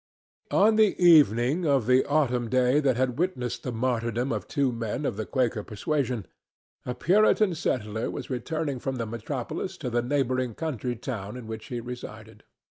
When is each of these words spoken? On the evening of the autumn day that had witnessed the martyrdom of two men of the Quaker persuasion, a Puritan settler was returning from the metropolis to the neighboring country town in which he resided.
On 0.49 0.77
the 0.77 0.95
evening 0.99 1.63
of 1.67 1.85
the 1.85 2.03
autumn 2.05 2.49
day 2.49 2.79
that 2.79 2.97
had 2.97 3.19
witnessed 3.19 3.61
the 3.61 3.71
martyrdom 3.71 4.31
of 4.31 4.47
two 4.47 4.71
men 4.71 5.05
of 5.05 5.15
the 5.15 5.27
Quaker 5.27 5.61
persuasion, 5.63 6.25
a 6.87 6.95
Puritan 6.95 7.53
settler 7.53 8.09
was 8.09 8.27
returning 8.27 8.79
from 8.79 8.95
the 8.95 9.05
metropolis 9.05 9.77
to 9.77 9.91
the 9.91 10.01
neighboring 10.01 10.55
country 10.55 10.95
town 10.95 11.37
in 11.37 11.45
which 11.45 11.67
he 11.67 11.79
resided. 11.79 12.43